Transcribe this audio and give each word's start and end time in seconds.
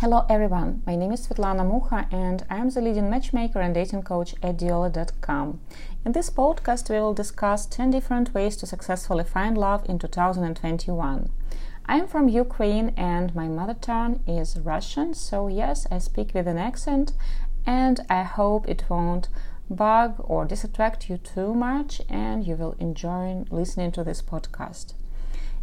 Hello 0.00 0.24
everyone, 0.28 0.80
my 0.86 0.94
name 0.94 1.10
is 1.10 1.26
Svetlana 1.26 1.66
Mukha 1.68 2.06
and 2.12 2.44
I 2.48 2.58
am 2.58 2.70
the 2.70 2.80
leading 2.80 3.10
matchmaker 3.10 3.58
and 3.58 3.74
dating 3.74 4.04
coach 4.04 4.32
at 4.44 4.56
Diolla.com. 4.56 5.58
In 6.04 6.12
this 6.12 6.30
podcast, 6.30 6.88
we 6.88 7.00
will 7.00 7.14
discuss 7.14 7.66
10 7.66 7.90
different 7.90 8.32
ways 8.32 8.56
to 8.58 8.66
successfully 8.66 9.24
find 9.24 9.58
love 9.58 9.84
in 9.88 9.98
2021. 9.98 11.30
I 11.86 11.96
am 11.96 12.06
from 12.06 12.28
Ukraine 12.28 12.94
and 12.96 13.34
my 13.34 13.48
mother 13.48 13.74
tongue 13.74 14.20
is 14.24 14.60
Russian, 14.60 15.14
so 15.14 15.48
yes, 15.48 15.84
I 15.90 15.98
speak 15.98 16.32
with 16.32 16.46
an 16.46 16.58
accent 16.58 17.14
and 17.66 17.98
I 18.08 18.22
hope 18.22 18.68
it 18.68 18.84
won't 18.88 19.28
bug 19.68 20.14
or 20.20 20.44
distract 20.44 21.10
you 21.10 21.18
too 21.18 21.54
much 21.54 22.00
and 22.08 22.46
you 22.46 22.54
will 22.54 22.76
enjoy 22.78 23.44
listening 23.50 23.90
to 23.92 24.04
this 24.04 24.22
podcast. 24.22 24.94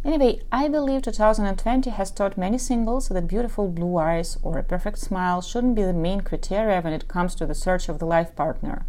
Anyway, 0.06 0.40
I 0.52 0.68
believe 0.68 1.02
2020 1.02 1.90
has 1.90 2.12
taught 2.12 2.38
many 2.38 2.58
singles 2.58 3.08
that 3.08 3.26
beautiful 3.26 3.66
blue 3.66 3.96
eyes 3.96 4.38
or 4.40 4.56
a 4.56 4.62
perfect 4.62 4.98
smile 4.98 5.42
shouldn't 5.42 5.74
be 5.74 5.82
the 5.82 5.92
main 5.92 6.20
criteria 6.20 6.80
when 6.80 6.92
it 6.92 7.08
comes 7.08 7.34
to 7.34 7.44
the 7.44 7.56
search 7.56 7.88
of 7.88 7.98
the 7.98 8.06
life 8.06 8.36
partner. 8.36 8.86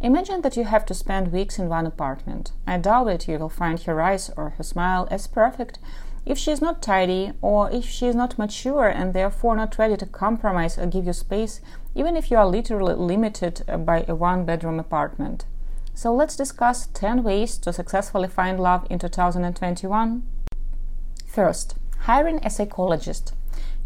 Imagine 0.00 0.42
that 0.42 0.56
you 0.56 0.62
have 0.62 0.86
to 0.86 0.94
spend 0.94 1.32
weeks 1.32 1.58
in 1.58 1.68
one 1.68 1.84
apartment. 1.84 2.52
I 2.64 2.78
doubt 2.78 3.06
that 3.06 3.26
you 3.26 3.40
will 3.40 3.48
find 3.48 3.82
her 3.82 4.00
eyes 4.00 4.30
or 4.36 4.50
her 4.50 4.62
smile 4.62 5.08
as 5.10 5.26
perfect 5.26 5.80
if 6.24 6.38
she 6.38 6.52
is 6.52 6.60
not 6.60 6.80
tidy 6.80 7.32
or 7.42 7.68
if 7.72 7.84
she 7.84 8.06
is 8.06 8.14
not 8.14 8.38
mature 8.38 8.86
and 8.86 9.14
therefore 9.14 9.56
not 9.56 9.76
ready 9.78 9.96
to 9.96 10.06
compromise 10.06 10.78
or 10.78 10.86
give 10.86 11.06
you 11.06 11.12
space, 11.12 11.60
even 11.96 12.16
if 12.16 12.30
you 12.30 12.36
are 12.36 12.46
literally 12.46 12.94
limited 12.94 13.62
uh, 13.66 13.78
by 13.78 14.04
a 14.06 14.14
one 14.14 14.44
bedroom 14.44 14.78
apartment. 14.78 15.44
So 15.92 16.14
let's 16.14 16.36
discuss 16.36 16.86
10 16.86 17.24
ways 17.24 17.58
to 17.58 17.72
successfully 17.72 18.28
find 18.28 18.60
love 18.60 18.86
in 18.88 19.00
2021. 19.00 20.22
First, 21.32 21.76
hiring 22.00 22.44
a 22.44 22.50
psychologist. 22.50 23.32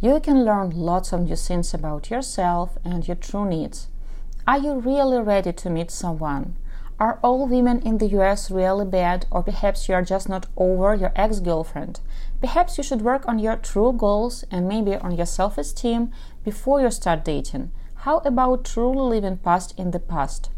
You 0.01 0.19
can 0.19 0.45
learn 0.45 0.71
lots 0.71 1.13
of 1.13 1.21
new 1.21 1.37
things 1.37 1.73
about 1.73 2.11
yourself 2.11 2.77
and 2.85 3.07
your 3.07 3.15
true 3.15 3.45
needs. 3.45 3.87
Are 4.49 4.59
you 4.59 4.75
really 4.81 5.21
ready 5.21 5.53
to 5.53 5.71
meet 5.71 5.93
someone? 5.93 6.57
Are 6.99 7.21
all 7.23 7.47
women 7.47 7.79
in 7.83 7.99
the 7.99 8.09
US 8.19 8.51
really 8.51 8.85
bad, 8.85 9.27
or 9.31 9.45
perhaps 9.45 9.89
you 9.89 9.95
are 9.95 10.03
just 10.03 10.29
not 10.29 10.47
over 10.57 10.93
your 10.97 11.13
ex 11.15 11.39
girlfriend? 11.39 12.01
Perhaps 12.41 12.79
you 12.79 12.83
should 12.83 13.03
work 13.03 13.29
on 13.29 13.39
your 13.39 13.55
true 13.55 13.93
goals 13.93 14.45
and 14.51 14.67
maybe 14.67 14.97
on 14.97 15.13
your 15.13 15.27
self 15.27 15.57
esteem 15.57 16.11
before 16.43 16.81
you 16.81 16.91
start 16.91 17.25
dating. 17.25 17.71
How 18.07 18.19
about 18.25 18.65
truly 18.65 19.21
living 19.21 19.37
past 19.37 19.73
in 19.79 19.93
the 19.93 20.01
past? 20.01 20.51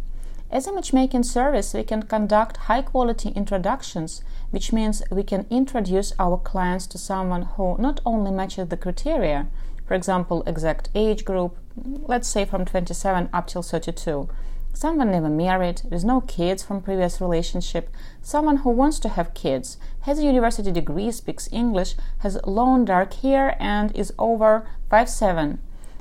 As 0.51 0.67
a 0.67 0.73
matchmaking 0.73 1.25
service, 1.25 1.75
we 1.75 1.83
can 1.83 2.05
conduct 2.05 2.57
high 2.57 2.81
quality 2.81 3.29
introductions, 3.29 4.23
which 4.51 4.73
means 4.73 5.03
we 5.11 5.23
can 5.23 5.47
introduce 5.51 6.13
our 6.19 6.39
clients 6.39 6.87
to 6.87 6.99
someone 6.99 7.43
who 7.43 7.77
not 7.79 8.01
only 8.07 8.31
matches 8.31 8.69
the 8.69 8.77
criteria, 8.77 9.47
for 9.87 9.95
example, 9.95 10.43
exact 10.47 10.89
age 10.95 11.25
group, 11.25 11.57
let's 11.77 12.29
say 12.29 12.45
from 12.45 12.65
27 12.65 13.29
up 13.33 13.47
till 13.47 13.63
32, 13.63 14.29
someone 14.73 15.11
never 15.11 15.29
married, 15.29 15.83
with 15.91 16.05
no 16.05 16.21
kids 16.21 16.63
from 16.63 16.83
previous 16.83 17.21
relationship, 17.21 17.91
someone 18.23 18.59
who 18.59 18.71
wants 18.71 18.99
to 19.01 19.09
have 19.09 19.35
kids, 19.35 19.79
has 20.03 20.19
a 20.19 20.25
university 20.25 20.71
degree, 20.71 21.11
speaks 21.11 21.49
English, 21.53 21.95
has 22.19 22.39
long 22.47 22.85
dark 22.85 23.15
hair 23.15 23.57
and 23.61 23.95
is 23.97 24.13
over 24.19 24.69
5'7 24.91 25.59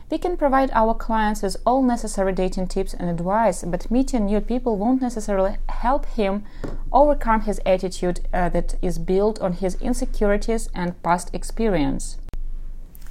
we 0.09 0.17
can 0.17 0.37
provide 0.37 0.71
our 0.71 0.93
clients 0.93 1.41
with 1.41 1.57
all 1.65 1.83
necessary 1.83 2.31
dating 2.31 2.67
tips 2.67 2.93
and 2.93 3.09
advice, 3.09 3.63
but 3.63 3.91
meeting 3.91 4.25
new 4.25 4.39
people 4.39 4.77
won't 4.77 5.01
necessarily 5.01 5.57
help 5.67 6.05
him 6.05 6.45
overcome 6.93 7.41
his 7.41 7.59
attitude 7.65 8.21
uh, 8.33 8.47
that 8.49 8.75
is 8.81 8.99
built 8.99 9.39
on 9.41 9.53
his 9.53 9.75
insecurities 9.81 10.69
and 10.73 11.01
past 11.03 11.29
experience. 11.33 12.17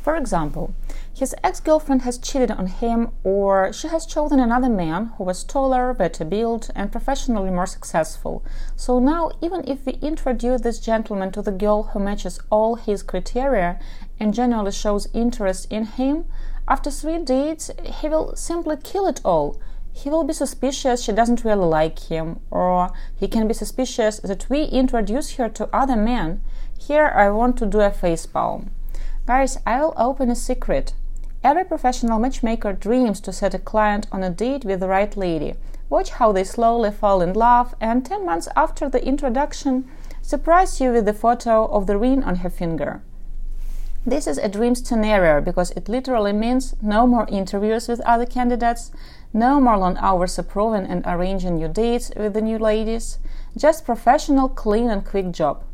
For 0.07 0.15
example, 0.15 0.73
his 1.13 1.35
ex 1.43 1.59
girlfriend 1.59 2.03
has 2.03 2.17
cheated 2.17 2.53
on 2.53 2.69
him, 2.69 3.11
or 3.25 3.73
she 3.73 3.89
has 3.89 4.07
chosen 4.07 4.39
another 4.39 4.69
man 4.69 5.07
who 5.19 5.25
was 5.25 5.43
taller, 5.43 5.93
better 5.93 6.25
built, 6.25 6.71
and 6.77 6.93
professionally 6.93 7.51
more 7.51 7.67
successful. 7.67 8.45
So 8.77 9.01
now, 9.01 9.33
even 9.43 9.69
if 9.69 9.85
we 9.85 9.95
introduce 9.95 10.61
this 10.61 10.79
gentleman 10.79 11.33
to 11.33 11.43
the 11.43 11.51
girl 11.51 11.83
who 11.83 11.99
matches 11.99 12.39
all 12.51 12.77
his 12.77 13.03
criteria 13.03 13.81
and 14.21 14.33
generally 14.33 14.71
shows 14.71 15.09
interest 15.13 15.73
in 15.73 15.87
him, 15.87 16.27
after 16.69 16.91
three 16.91 17.19
dates, 17.19 17.71
he 17.85 18.09
will 18.09 18.35
simply 18.35 18.77
kill 18.77 19.07
it 19.07 19.21
all. 19.25 19.61
He 19.93 20.11
will 20.11 20.25
be 20.25 20.33
suspicious 20.33 21.01
she 21.03 21.13
doesn't 21.13 21.45
really 21.45 21.65
like 21.65 21.99
him, 22.11 22.41
or 22.51 22.93
he 23.15 23.29
can 23.29 23.47
be 23.47 23.55
suspicious 23.55 24.19
that 24.21 24.51
we 24.51 24.65
introduce 24.65 25.37
her 25.37 25.49
to 25.51 25.69
other 25.73 25.97
men. 25.97 26.43
Here 26.79 27.07
I 27.15 27.31
want 27.31 27.57
to 27.59 27.67
do 27.67 27.81
a 27.81 27.91
face 27.91 28.27
palm. 28.27 28.71
Guys, 29.27 29.59
I 29.65 29.81
will 29.81 29.95
open 29.97 30.29
a 30.31 30.35
secret. 30.35 30.93
Every 31.43 31.65
professional 31.65 32.19
matchmaker 32.19 32.73
dreams 32.73 33.21
to 33.21 33.33
set 33.33 33.55
a 33.55 33.59
client 33.59 34.09
on 34.11 34.25
a 34.25 34.31
date 34.31 34.65
with 34.65 34.81
the 34.81 34.89
right 34.89 35.17
lady. 35.17 35.55
Watch 35.89 36.11
how 36.11 36.33
they 36.33 36.43
slowly 36.43 36.91
fall 36.91 37.23
in 37.23 37.33
love, 37.33 37.75
and 37.81 38.05
10 38.05 38.27
months 38.27 38.49
after 38.57 38.89
the 38.89 39.05
introduction, 39.07 39.89
surprise 40.21 40.81
you 40.81 40.91
with 40.91 41.05
the 41.05 41.13
photo 41.13 41.67
of 41.67 41.87
the 41.87 41.97
ring 41.97 42.25
on 42.25 42.37
her 42.37 42.51
finger. 42.51 43.03
This 44.09 44.29
is 44.29 44.39
a 44.39 44.49
dream 44.49 44.77
scenario 44.77 45.41
because 45.41 45.73
it 45.73 45.89
literally 45.89 46.33
means 46.33 46.77
no 46.81 47.09
more 47.09 47.27
interviews 47.29 47.89
with 47.89 48.01
other 48.03 48.25
candidates, 48.25 48.93
no 49.33 49.61
more 49.61 49.77
long 49.77 49.97
hours 49.99 50.39
approving 50.39 50.87
and 50.87 51.03
arranging 51.05 51.57
new 51.57 51.67
dates 51.67 52.13
with 52.17 52.33
the 52.35 52.41
new 52.41 52.57
ladies, 52.57 53.19
just 53.57 53.85
professional, 53.85 54.49
clean, 54.49 54.91
and 54.91 55.05
quick 55.05 55.33
job. 55.33 55.65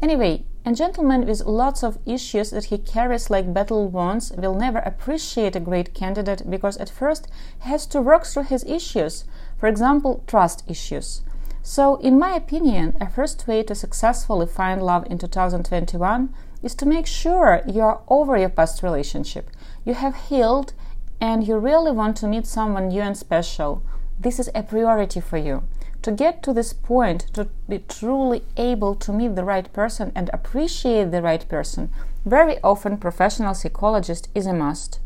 Anyway, 0.00 0.46
a 0.64 0.72
gentleman 0.72 1.26
with 1.26 1.44
lots 1.44 1.84
of 1.84 1.98
issues 2.06 2.52
that 2.52 2.64
he 2.64 2.78
carries 2.78 3.28
like 3.28 3.52
battle 3.52 3.86
wounds 3.86 4.32
will 4.32 4.54
never 4.54 4.78
appreciate 4.78 5.54
a 5.54 5.60
great 5.60 5.92
candidate 5.92 6.48
because 6.48 6.78
at 6.78 6.88
first 6.88 7.28
he 7.62 7.68
has 7.68 7.84
to 7.84 8.00
work 8.00 8.24
through 8.24 8.44
his 8.44 8.64
issues, 8.64 9.26
for 9.58 9.66
example, 9.66 10.24
trust 10.26 10.64
issues. 10.66 11.20
So, 11.62 11.96
in 11.96 12.18
my 12.18 12.34
opinion, 12.34 12.96
a 12.98 13.10
first 13.10 13.46
way 13.46 13.62
to 13.64 13.74
successfully 13.74 14.46
find 14.46 14.82
love 14.82 15.06
in 15.10 15.18
2021 15.18 16.34
is 16.64 16.74
to 16.76 16.86
make 16.86 17.06
sure 17.06 17.62
you 17.66 17.82
are 17.82 18.00
over 18.08 18.36
your 18.36 18.48
past 18.48 18.82
relationship. 18.82 19.50
You 19.84 19.94
have 19.94 20.28
healed 20.28 20.72
and 21.20 21.46
you 21.46 21.58
really 21.58 21.92
want 21.92 22.16
to 22.18 22.26
meet 22.26 22.46
someone 22.46 22.88
new 22.88 23.02
and 23.02 23.16
special. 23.16 23.82
This 24.18 24.40
is 24.40 24.50
a 24.54 24.62
priority 24.62 25.20
for 25.20 25.36
you. 25.36 25.62
To 26.02 26.12
get 26.12 26.42
to 26.42 26.52
this 26.52 26.72
point, 26.72 27.26
to 27.34 27.48
be 27.68 27.78
truly 27.78 28.42
able 28.56 28.94
to 28.96 29.12
meet 29.12 29.36
the 29.36 29.44
right 29.44 29.72
person 29.72 30.12
and 30.14 30.30
appreciate 30.32 31.10
the 31.10 31.22
right 31.22 31.48
person, 31.48 31.90
very 32.24 32.58
often 32.62 32.98
professional 32.98 33.54
psychologist 33.54 34.28
is 34.34 34.46
a 34.46 34.52
must. 34.52 35.00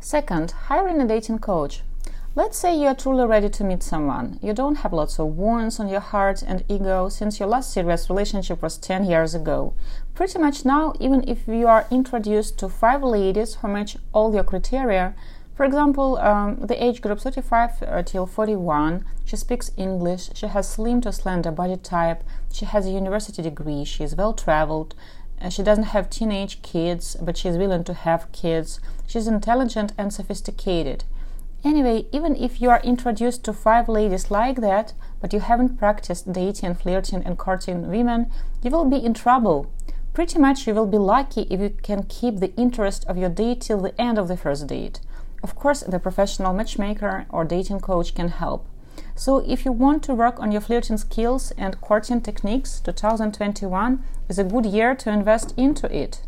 Second, 0.00 0.52
hiring 0.68 1.00
a 1.00 1.06
dating 1.06 1.40
coach. 1.40 1.82
Let's 2.38 2.58
say 2.58 2.78
you 2.78 2.88
are 2.88 2.94
truly 2.94 3.24
ready 3.26 3.48
to 3.48 3.64
meet 3.64 3.82
someone. 3.82 4.38
You 4.42 4.52
don't 4.52 4.80
have 4.84 4.92
lots 4.92 5.18
of 5.18 5.38
wounds 5.38 5.80
on 5.80 5.88
your 5.88 6.00
heart 6.00 6.42
and 6.42 6.64
ego 6.68 7.08
since 7.08 7.40
your 7.40 7.48
last 7.48 7.72
serious 7.72 8.10
relationship 8.10 8.60
was 8.60 8.76
10 8.76 9.06
years 9.06 9.34
ago. 9.34 9.72
Pretty 10.14 10.38
much 10.38 10.62
now, 10.62 10.92
even 11.00 11.26
if 11.26 11.48
you 11.48 11.66
are 11.66 11.86
introduced 11.90 12.58
to 12.58 12.68
five 12.68 13.02
ladies 13.02 13.54
who 13.54 13.68
match 13.68 13.96
all 14.12 14.34
your 14.34 14.44
criteria, 14.44 15.14
for 15.54 15.64
example, 15.64 16.18
um, 16.18 16.58
the 16.60 16.76
age 16.84 17.00
group 17.00 17.20
35 17.20 18.04
till 18.04 18.26
41, 18.26 19.06
she 19.24 19.36
speaks 19.36 19.70
English, 19.78 20.28
she 20.34 20.46
has 20.46 20.68
slim 20.68 21.00
to 21.00 21.12
slender 21.12 21.50
body 21.50 21.78
type, 21.78 22.22
she 22.52 22.66
has 22.66 22.84
a 22.84 22.90
university 22.90 23.40
degree, 23.40 23.82
she 23.82 24.04
is 24.04 24.14
well 24.14 24.34
traveled, 24.34 24.94
uh, 25.40 25.48
she 25.48 25.62
doesn't 25.62 25.84
have 25.84 26.10
teenage 26.10 26.60
kids, 26.60 27.16
but 27.18 27.38
she 27.38 27.48
is 27.48 27.56
willing 27.56 27.84
to 27.84 27.94
have 27.94 28.30
kids, 28.32 28.78
she's 29.06 29.26
intelligent 29.26 29.94
and 29.96 30.12
sophisticated. 30.12 31.04
Anyway, 31.66 32.06
even 32.12 32.36
if 32.36 32.60
you 32.62 32.70
are 32.70 32.80
introduced 32.84 33.44
to 33.44 33.52
five 33.52 33.88
ladies 33.88 34.30
like 34.30 34.60
that, 34.60 34.92
but 35.20 35.32
you 35.32 35.40
haven't 35.40 35.76
practiced 35.76 36.32
dating, 36.32 36.76
flirting, 36.76 37.24
and 37.24 37.36
courting 37.36 37.88
women, 37.88 38.30
you 38.62 38.70
will 38.70 38.84
be 38.84 39.04
in 39.04 39.12
trouble. 39.12 39.68
Pretty 40.14 40.38
much 40.38 40.68
you 40.68 40.74
will 40.74 40.86
be 40.86 40.96
lucky 40.96 41.42
if 41.50 41.58
you 41.58 41.70
can 41.70 42.04
keep 42.04 42.36
the 42.36 42.54
interest 42.54 43.04
of 43.08 43.18
your 43.18 43.30
date 43.30 43.62
till 43.62 43.80
the 43.80 44.00
end 44.00 44.16
of 44.16 44.28
the 44.28 44.36
first 44.36 44.68
date. 44.68 45.00
Of 45.42 45.56
course, 45.56 45.80
the 45.80 45.98
professional 45.98 46.54
matchmaker 46.54 47.26
or 47.30 47.44
dating 47.44 47.80
coach 47.80 48.14
can 48.14 48.28
help. 48.28 48.64
So, 49.16 49.38
if 49.38 49.64
you 49.64 49.72
want 49.72 50.04
to 50.04 50.14
work 50.14 50.38
on 50.38 50.52
your 50.52 50.60
flirting 50.60 50.98
skills 50.98 51.50
and 51.58 51.80
courting 51.80 52.20
techniques, 52.20 52.78
2021 52.78 54.04
is 54.28 54.38
a 54.38 54.44
good 54.44 54.66
year 54.66 54.94
to 54.94 55.10
invest 55.10 55.52
into 55.56 55.92
it. 55.92 56.22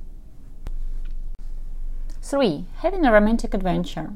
3. 2.23 2.65
Having 2.79 3.07
a 3.07 3.13
romantic 3.13 3.55
adventure. 3.55 4.15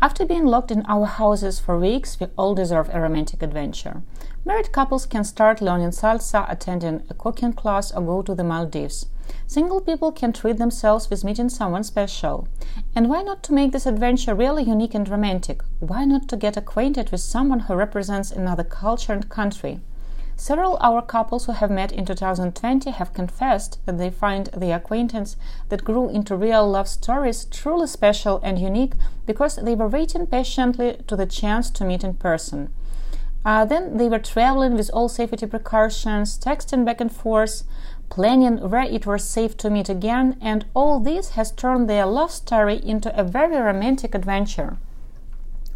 After 0.00 0.24
being 0.24 0.46
locked 0.46 0.70
in 0.70 0.84
our 0.86 1.06
houses 1.06 1.58
for 1.58 1.76
weeks, 1.76 2.20
we 2.20 2.28
all 2.36 2.54
deserve 2.54 2.88
a 2.92 3.00
romantic 3.00 3.42
adventure. 3.42 4.02
Married 4.44 4.70
couples 4.70 5.06
can 5.06 5.24
start 5.24 5.60
learning 5.60 5.90
salsa, 5.90 6.46
attending 6.48 7.02
a 7.10 7.14
cooking 7.14 7.52
class, 7.52 7.90
or 7.90 8.02
go 8.02 8.22
to 8.22 8.32
the 8.32 8.44
Maldives. 8.44 9.06
Single 9.48 9.80
people 9.80 10.12
can 10.12 10.32
treat 10.32 10.56
themselves 10.56 11.10
with 11.10 11.24
meeting 11.24 11.48
someone 11.48 11.82
special. 11.82 12.46
And 12.94 13.08
why 13.08 13.22
not 13.22 13.42
to 13.44 13.52
make 13.52 13.72
this 13.72 13.86
adventure 13.86 14.36
really 14.36 14.62
unique 14.62 14.94
and 14.94 15.08
romantic? 15.08 15.62
Why 15.80 16.04
not 16.04 16.28
to 16.28 16.36
get 16.36 16.56
acquainted 16.56 17.10
with 17.10 17.20
someone 17.20 17.60
who 17.60 17.74
represents 17.74 18.30
another 18.30 18.64
culture 18.64 19.12
and 19.12 19.28
country? 19.28 19.80
Several 20.40 20.78
our 20.80 21.02
couples 21.02 21.46
who 21.46 21.52
have 21.52 21.68
met 21.68 21.90
in 21.90 22.06
2020 22.06 22.92
have 22.92 23.12
confessed 23.12 23.84
that 23.86 23.98
they 23.98 24.08
find 24.08 24.46
the 24.56 24.70
acquaintance 24.70 25.36
that 25.68 25.82
grew 25.82 26.08
into 26.08 26.36
real 26.36 26.64
love 26.70 26.86
stories 26.86 27.44
truly 27.46 27.88
special 27.88 28.38
and 28.44 28.56
unique 28.56 28.94
because 29.26 29.56
they 29.56 29.74
were 29.74 29.88
waiting 29.88 30.28
patiently 30.28 30.98
to 31.08 31.16
the 31.16 31.26
chance 31.26 31.70
to 31.70 31.84
meet 31.84 32.04
in 32.04 32.14
person. 32.14 32.70
Uh, 33.44 33.64
then 33.64 33.96
they 33.96 34.08
were 34.08 34.20
traveling 34.20 34.76
with 34.76 34.90
all 34.94 35.08
safety 35.08 35.44
precautions, 35.44 36.38
texting 36.38 36.84
back 36.84 37.00
and 37.00 37.10
forth, 37.10 37.64
planning 38.08 38.58
where 38.70 38.82
it 38.82 39.06
was 39.06 39.24
safe 39.24 39.56
to 39.56 39.68
meet 39.68 39.88
again, 39.88 40.36
and 40.40 40.66
all 40.72 41.00
this 41.00 41.30
has 41.30 41.50
turned 41.50 41.90
their 41.90 42.06
love 42.06 42.30
story 42.30 42.76
into 42.84 43.12
a 43.18 43.24
very 43.24 43.56
romantic 43.56 44.14
adventure. 44.14 44.76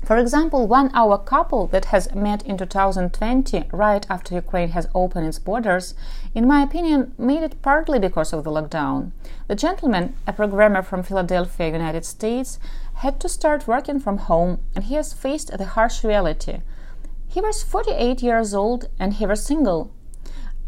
For 0.05 0.17
example, 0.17 0.67
one 0.67 0.91
our 0.95 1.17
couple 1.17 1.69
that 1.69 1.87
has 1.87 2.13
met 2.15 2.45
in 2.45 2.59
2020, 2.59 3.65
right 3.73 4.05
after 4.11 4.35
Ukraine 4.35 4.71
has 4.71 4.89
opened 4.95 5.27
its 5.27 5.39
borders, 5.39 5.95
in 6.35 6.47
my 6.47 6.63
opinion, 6.63 7.15
made 7.17 7.45
it 7.45 7.63
partly 7.63 8.01
because 8.01 8.33
of 8.33 8.43
the 8.43 8.51
lockdown. 8.51 9.13
The 9.47 9.55
gentleman, 9.55 10.15
a 10.27 10.33
programmer 10.33 10.83
from 10.83 11.05
Philadelphia, 11.05 11.71
United 11.71 12.05
States, 12.05 12.59
had 12.95 13.21
to 13.21 13.29
start 13.29 13.69
working 13.69 14.01
from 14.01 14.19
home, 14.19 14.59
and 14.75 14.85
he 14.85 14.97
has 14.97 15.13
faced 15.13 15.57
the 15.57 15.65
harsh 15.65 16.03
reality. 16.03 16.63
He 17.29 17.41
was 17.41 17.63
48 17.63 18.23
years 18.23 18.53
old 18.53 18.89
and 18.99 19.15
he 19.15 19.25
was 19.25 19.43
single. 19.43 19.91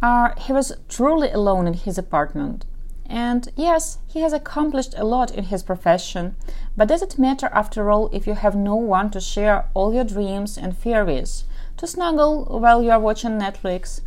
Uh, 0.01 0.31
he 0.39 0.51
was 0.51 0.73
truly 0.89 1.31
alone 1.31 1.67
in 1.67 1.75
his 1.75 1.99
apartment. 1.99 2.65
And 3.07 3.53
yes, 3.55 3.99
he 4.07 4.21
has 4.21 4.33
accomplished 4.33 4.95
a 4.97 5.05
lot 5.05 5.31
in 5.31 5.45
his 5.45 5.63
profession, 5.63 6.37
but 6.75 6.89
does 6.89 7.03
it 7.03 7.19
matter 7.19 7.51
after 7.53 7.91
all 7.91 8.09
if 8.15 8.27
you 8.27 8.33
have 8.33 8.57
no 8.57 8.77
one 8.77 9.11
to 9.11 9.21
share 9.21 9.67
all 9.75 9.93
your 9.93 10.05
dreams 10.05 10.57
and 10.57 10.77
fears 10.77 11.45
to 11.77 11.87
snuggle 11.87 12.47
while 12.47 12.83
you 12.83 12.91
are 12.91 12.99
watching 12.99 13.33
Netflix? 13.33 14.01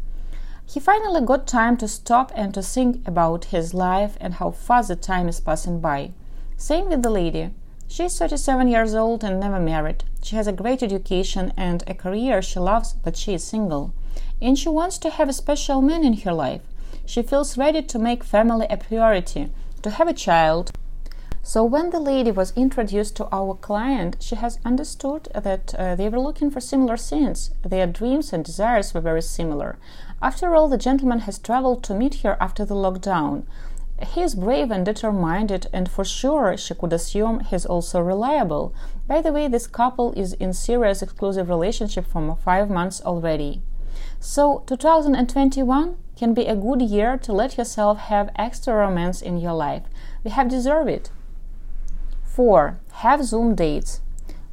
He 0.65 0.79
finally 0.79 1.21
got 1.21 1.45
time 1.45 1.77
to 1.77 1.87
stop 1.87 2.31
and 2.35 2.53
to 2.55 2.63
think 2.63 3.07
about 3.07 3.45
his 3.45 3.75
life 3.75 4.17
and 4.19 4.33
how 4.33 4.49
fast 4.49 4.87
the 4.87 4.95
time 4.95 5.29
is 5.29 5.39
passing 5.39 5.79
by. 5.79 6.11
Same 6.57 6.89
with 6.89 7.03
the 7.03 7.11
lady. 7.11 7.51
She 7.87 8.03
is 8.03 8.17
37 8.17 8.67
years 8.67 8.95
old 8.95 9.23
and 9.23 9.39
never 9.39 9.59
married. 9.59 10.05
She 10.23 10.35
has 10.35 10.47
a 10.47 10.51
great 10.51 10.81
education 10.81 11.53
and 11.55 11.83
a 11.85 11.93
career 11.93 12.41
she 12.41 12.59
loves, 12.59 12.93
but 12.93 13.15
she 13.15 13.35
is 13.35 13.43
single. 13.43 13.93
And 14.41 14.57
she 14.57 14.69
wants 14.69 14.97
to 14.97 15.11
have 15.11 15.29
a 15.29 15.33
special 15.33 15.83
man 15.83 16.03
in 16.03 16.13
her 16.13 16.33
life 16.33 16.63
she 17.07 17.23
feels 17.23 17.57
ready 17.57 17.81
to 17.81 17.97
make 17.97 18.21
family 18.21 18.67
a 18.69 18.75
priority, 18.75 19.49
to 19.81 19.89
have 19.91 20.09
a 20.09 20.13
child. 20.13 20.71
So, 21.41 21.63
when 21.63 21.91
the 21.91 22.01
lady 22.01 22.31
was 22.31 22.51
introduced 22.57 23.15
to 23.15 23.29
our 23.31 23.55
client, 23.55 24.17
she 24.19 24.35
has 24.35 24.59
understood 24.65 25.29
that 25.33 25.73
uh, 25.75 25.95
they 25.95 26.09
were 26.09 26.19
looking 26.19 26.51
for 26.51 26.59
similar 26.59 26.97
things. 26.97 27.51
Their 27.63 27.87
dreams 27.87 28.33
and 28.33 28.43
desires 28.43 28.93
were 28.93 28.99
very 28.99 29.21
similar. 29.21 29.79
After 30.21 30.53
all, 30.53 30.67
the 30.67 30.77
gentleman 30.77 31.19
has 31.19 31.39
traveled 31.39 31.81
to 31.85 31.93
meet 31.93 32.15
her 32.23 32.35
after 32.41 32.65
the 32.65 32.75
lockdown. 32.75 33.43
He 34.05 34.21
is 34.21 34.35
brave 34.35 34.69
and 34.69 34.85
determined, 34.85 35.67
and 35.71 35.89
for 35.89 36.03
sure 36.03 36.57
she 36.57 36.75
could 36.75 36.91
assume 36.91 37.39
he's 37.39 37.65
also 37.65 38.01
reliable. 38.01 38.75
By 39.07 39.21
the 39.21 39.31
way, 39.31 39.47
this 39.47 39.65
couple 39.65 40.11
is 40.11 40.33
in 40.33 40.51
serious 40.51 41.01
exclusive 41.01 41.47
relationship 41.47 42.05
for 42.05 42.37
five 42.43 42.69
months 42.69 43.01
already. 43.01 43.61
So 44.19 44.63
2021 44.67 45.95
can 46.17 46.33
be 46.33 46.45
a 46.45 46.55
good 46.55 46.81
year 46.81 47.17
to 47.17 47.31
let 47.31 47.57
yourself 47.57 47.97
have 47.97 48.29
extra 48.35 48.73
romance 48.73 49.21
in 49.21 49.37
your 49.37 49.53
life. 49.53 49.83
We 50.23 50.31
have 50.31 50.49
deserved 50.49 50.89
it. 50.89 51.11
4. 52.23 52.79
Have 53.03 53.23
Zoom 53.23 53.55
dates. 53.55 54.01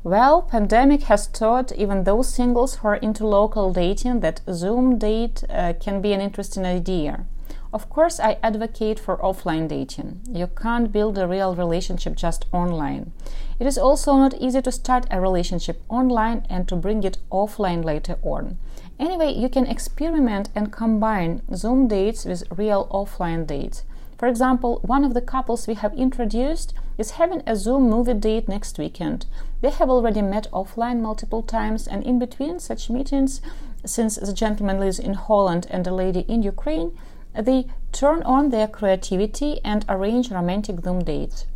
Well, 0.05 0.43
pandemic 0.43 1.05
has 1.05 1.26
taught 1.26 1.72
even 1.72 2.05
those 2.05 2.32
singles 2.32 2.76
who 2.76 2.88
are 2.88 2.96
into 2.96 3.26
local 3.26 3.72
dating 3.72 4.20
that 4.20 4.43
Zoom 4.52 4.99
date 4.99 5.43
uh, 5.49 5.72
can 5.81 6.02
be 6.02 6.12
an 6.12 6.20
interesting 6.20 6.66
idea. 6.66 7.25
Of 7.72 7.90
course, 7.90 8.20
I 8.20 8.38
advocate 8.43 9.00
for 9.00 9.16
offline 9.16 9.66
dating. 9.66 10.20
You 10.31 10.46
can't 10.46 10.93
build 10.93 11.19
a 11.19 11.26
real 11.26 11.56
relationship 11.56 12.14
just 12.14 12.44
online. 12.52 13.12
It 13.58 13.66
is 13.66 13.76
also 13.76 14.16
not 14.16 14.34
easy 14.34 14.62
to 14.62 14.70
start 14.70 15.06
a 15.11 15.20
relationship 15.20 15.82
online 15.88 16.46
and 16.49 16.69
to 16.69 16.76
bring 16.76 17.02
it 17.02 17.19
offline 17.32 17.84
later 17.84 18.16
on. 18.22 18.58
Anyway, 18.99 19.32
you 19.32 19.49
can 19.49 19.67
experiment 19.67 20.50
and 20.55 20.73
combine 20.73 21.43
Zoom 21.55 21.88
dates 21.88 22.25
with 22.25 22.44
real 22.56 22.87
offline 22.88 23.46
dates. 23.46 23.82
For 24.19 24.29
example, 24.29 24.81
one 24.82 25.05
of 25.05 25.14
the 25.14 25.20
couples 25.20 25.67
we 25.67 25.75
have 25.75 25.93
introduced 25.94 26.73
is 26.96 27.12
having 27.12 27.43
a 27.46 27.56
Zoom 27.56 27.91
movie 27.91 28.14
date 28.14 28.49
next 28.49 28.79
weekend. 28.79 29.26
They 29.61 29.70
have 29.70 29.91
already 29.91 30.23
met 30.23 30.46
offline 30.52 31.00
multiple 31.00 31.43
times, 31.43 31.88
and 31.88 32.05
in 32.05 32.19
between 32.19 32.61
such 32.61 32.88
meetings, 32.88 33.41
since 33.85 34.17
the 34.17 34.32
gentleman 34.32 34.79
lives 34.79 34.99
in 34.99 35.14
Holland 35.14 35.67
and 35.70 35.85
the 35.85 35.93
lady 35.93 36.20
in 36.20 36.43
Ukraine, 36.43 36.97
they 37.35 37.67
turn 37.90 38.23
on 38.23 38.50
their 38.50 38.69
creativity 38.69 39.61
and 39.64 39.85
arrange 39.88 40.31
romantic 40.31 40.81
Zoom 40.82 41.02
dates. 41.02 41.47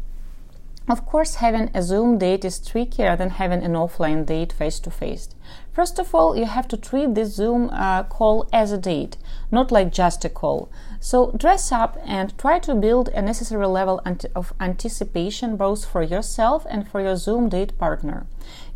Of 0.89 1.05
course, 1.05 1.37
having 1.37 1.71
a 1.75 1.83
Zoom 1.83 2.19
date 2.19 2.45
is 2.45 2.59
trickier 2.59 3.15
than 3.15 3.31
having 3.31 3.63
an 3.63 3.75
offline 3.75 4.25
date 4.25 4.53
face 4.53 4.81
to 4.81 4.91
face. 4.91 5.29
First 5.79 6.01
of 6.01 6.13
all, 6.13 6.37
you 6.37 6.47
have 6.47 6.67
to 6.69 6.77
treat 6.77 7.15
this 7.15 7.37
Zoom 7.37 7.71
uh, 7.71 8.03
call 8.03 8.49
as 8.53 8.73
a 8.73 8.79
date, 8.79 9.17
not 9.53 9.71
like 9.71 9.93
just 9.93 10.25
a 10.25 10.29
call. 10.29 10.69
So 10.99 11.31
dress 11.37 11.71
up 11.71 11.97
and 12.05 12.37
try 12.37 12.59
to 12.59 12.75
build 12.75 13.11
a 13.11 13.23
necessary 13.23 13.69
level 13.69 14.03
of 14.35 14.53
anticipation 14.59 15.57
both 15.57 15.85
for 15.85 16.03
yourself 16.03 16.67
and 16.69 16.89
for 16.89 17.01
your 17.01 17.15
Zoom 17.15 17.49
date 17.49 17.79
partner. 17.79 18.27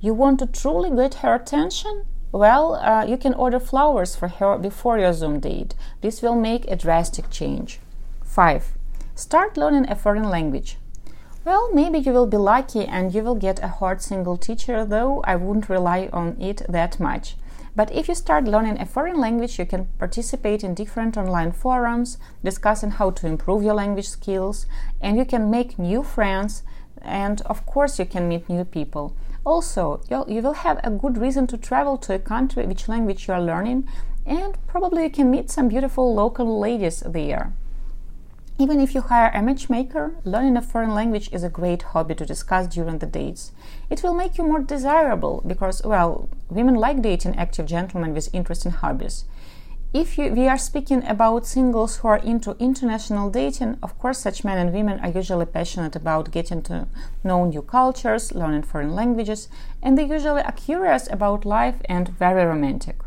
You 0.00 0.14
want 0.14 0.38
to 0.38 0.46
truly 0.46 0.90
get 0.94 1.14
her 1.24 1.34
attention? 1.34 2.04
Well, 2.30 2.76
uh, 2.76 3.04
you 3.04 3.16
can 3.16 3.34
order 3.34 3.58
flowers 3.58 4.14
for 4.14 4.28
her 4.28 4.56
before 4.56 4.96
your 4.96 5.12
Zoom 5.12 5.40
date. 5.40 5.74
This 6.02 6.22
will 6.22 6.36
make 6.36 6.70
a 6.70 6.76
drastic 6.76 7.30
change. 7.30 7.80
5. 8.22 8.78
Start 9.16 9.56
learning 9.56 9.90
a 9.90 9.96
foreign 9.96 10.30
language. 10.30 10.76
Well, 11.44 11.72
maybe 11.72 11.98
you 11.98 12.12
will 12.12 12.28
be 12.28 12.36
lucky 12.36 12.86
and 12.86 13.12
you 13.12 13.24
will 13.24 13.34
get 13.34 13.60
a 13.64 13.66
hard 13.66 14.00
single 14.00 14.36
teacher, 14.36 14.84
though 14.84 15.22
I 15.24 15.34
wouldn't 15.34 15.68
rely 15.68 16.08
on 16.12 16.40
it 16.40 16.62
that 16.68 17.00
much. 17.00 17.36
But 17.74 17.90
if 17.90 18.06
you 18.06 18.14
start 18.14 18.44
learning 18.44 18.78
a 18.80 18.86
foreign 18.86 19.18
language, 19.18 19.58
you 19.58 19.66
can 19.66 19.86
participate 19.98 20.62
in 20.62 20.74
different 20.74 21.16
online 21.16 21.50
forums, 21.50 22.16
discussing 22.44 22.92
how 22.92 23.10
to 23.10 23.26
improve 23.26 23.64
your 23.64 23.74
language 23.74 24.08
skills, 24.08 24.66
and 25.00 25.16
you 25.16 25.24
can 25.24 25.50
make 25.50 25.80
new 25.80 26.04
friends, 26.04 26.62
and 27.00 27.40
of 27.42 27.66
course, 27.66 27.98
you 27.98 28.04
can 28.04 28.28
meet 28.28 28.48
new 28.48 28.64
people. 28.64 29.16
Also, 29.44 30.00
you 30.28 30.42
will 30.42 30.52
have 30.52 30.78
a 30.84 30.90
good 30.90 31.18
reason 31.18 31.48
to 31.48 31.56
travel 31.56 31.98
to 31.98 32.14
a 32.14 32.20
country 32.20 32.64
which 32.66 32.86
language 32.86 33.26
you 33.26 33.34
are 33.34 33.42
learning, 33.42 33.88
and 34.24 34.56
probably 34.68 35.02
you 35.04 35.10
can 35.10 35.28
meet 35.28 35.50
some 35.50 35.68
beautiful 35.68 36.14
local 36.14 36.60
ladies 36.60 37.00
there. 37.00 37.52
Even 38.62 38.78
if 38.78 38.94
you 38.94 39.00
hire 39.00 39.32
a 39.34 39.42
matchmaker, 39.42 40.14
learning 40.22 40.56
a 40.56 40.62
foreign 40.62 40.94
language 40.94 41.28
is 41.32 41.42
a 41.42 41.48
great 41.48 41.82
hobby 41.82 42.14
to 42.14 42.24
discuss 42.24 42.68
during 42.68 42.98
the 42.98 43.06
dates. 43.06 43.50
It 43.90 44.04
will 44.04 44.14
make 44.14 44.38
you 44.38 44.44
more 44.44 44.60
desirable 44.60 45.42
because, 45.44 45.82
well, 45.84 46.28
women 46.48 46.76
like 46.76 47.02
dating 47.02 47.34
active 47.34 47.66
gentlemen 47.66 48.14
with 48.14 48.32
interesting 48.32 48.70
hobbies. 48.70 49.24
If 49.92 50.16
you, 50.16 50.32
we 50.32 50.46
are 50.46 50.58
speaking 50.58 51.04
about 51.04 51.44
singles 51.44 51.96
who 51.96 52.06
are 52.06 52.18
into 52.18 52.56
international 52.60 53.30
dating, 53.30 53.78
of 53.82 53.98
course, 53.98 54.20
such 54.20 54.44
men 54.44 54.58
and 54.58 54.72
women 54.72 55.00
are 55.00 55.10
usually 55.10 55.46
passionate 55.46 55.96
about 55.96 56.30
getting 56.30 56.62
to 56.62 56.86
know 57.24 57.44
new 57.44 57.62
cultures, 57.62 58.30
learning 58.30 58.62
foreign 58.62 58.94
languages, 58.94 59.48
and 59.82 59.98
they 59.98 60.04
usually 60.04 60.42
are 60.42 60.52
curious 60.52 61.10
about 61.10 61.44
life 61.44 61.82
and 61.86 62.10
very 62.10 62.44
romantic. 62.44 63.00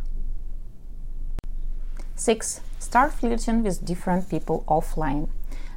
6. 2.15 2.59
Start 2.85 3.13
flirting 3.13 3.63
with 3.63 3.83
different 3.83 4.29
people 4.29 4.63
offline. 4.67 5.27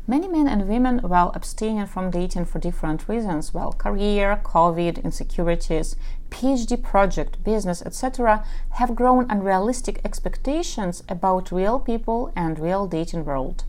Many 0.07 0.29
men 0.29 0.47
and 0.47 0.69
women, 0.69 0.99
while 0.99 1.33
abstaining 1.35 1.87
from 1.87 2.11
dating 2.11 2.45
for 2.45 2.59
different 2.59 3.09
reasons, 3.09 3.55
well, 3.55 3.73
career, 3.73 4.39
COVID, 4.45 5.03
insecurities, 5.03 5.97
PhD 6.31 6.81
project, 6.81 7.43
business, 7.43 7.81
etc., 7.81 8.45
have 8.73 8.95
grown 8.95 9.27
unrealistic 9.31 10.03
expectations 10.05 11.03
about 11.09 11.51
real 11.51 11.81
people 11.81 12.31
and 12.37 12.59
real 12.59 12.87
dating 12.87 13.25
world. 13.25 13.65